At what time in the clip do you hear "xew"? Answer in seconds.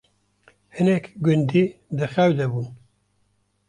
2.13-2.29